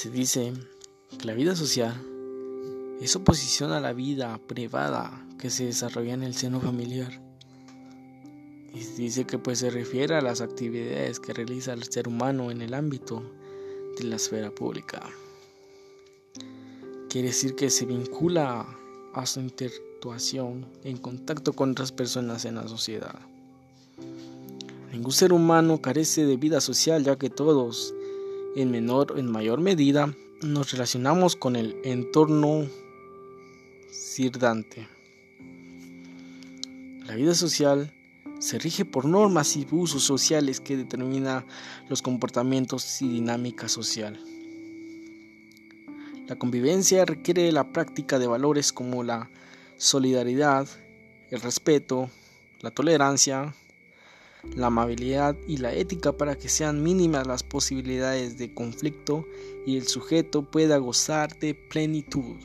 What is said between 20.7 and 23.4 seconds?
en contacto con otras personas en la sociedad.